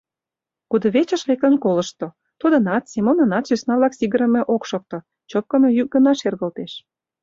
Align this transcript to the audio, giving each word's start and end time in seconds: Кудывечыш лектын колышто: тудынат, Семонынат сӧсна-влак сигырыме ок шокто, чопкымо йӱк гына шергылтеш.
Кудывечыш 0.69 1.21
лектын 1.29 1.53
колышто: 1.63 2.07
тудынат, 2.39 2.83
Семонынат 2.91 3.43
сӧсна-влак 3.47 3.93
сигырыме 3.99 4.41
ок 4.53 4.63
шокто, 4.69 4.97
чопкымо 5.29 5.69
йӱк 5.77 5.87
гына 5.95 6.11
шергылтеш. 6.21 6.71